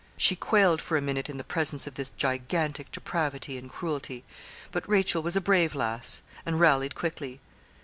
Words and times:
She 0.17 0.35
quailed 0.35 0.81
for 0.81 0.97
a 0.97 0.99
minute 0.99 1.29
in 1.29 1.37
the 1.37 1.43
presence 1.43 1.85
of 1.85 1.93
this 1.93 2.09
gigantic 2.09 2.91
depravity 2.91 3.55
and 3.55 3.69
cruelty. 3.71 4.23
But 4.71 4.89
Rachel 4.89 5.21
was 5.21 5.35
a 5.35 5.41
brave 5.41 5.75
lass, 5.75 6.23
and 6.43 6.59
rallied 6.59 6.95
quickly. 6.95 7.39